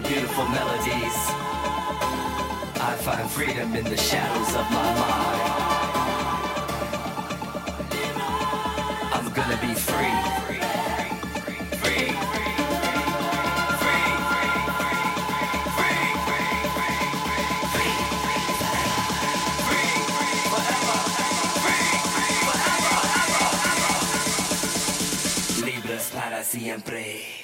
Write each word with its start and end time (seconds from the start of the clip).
the 0.00 0.08
beautiful 0.08 0.44
melodies. 0.48 1.16
I 2.80 2.96
find 3.00 3.28
freedom 3.30 3.74
in 3.74 3.84
the 3.84 3.96
shadows 3.96 4.54
of 4.54 4.70
my 4.70 4.94
mind. 5.00 5.42
I'm 9.14 9.32
gonna 9.32 9.58
be 9.60 9.74
free. 9.74 10.38
siempre. 26.44 27.37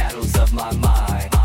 shadows 0.00 0.34
of 0.36 0.54
my 0.54 0.72
mind. 0.76 1.39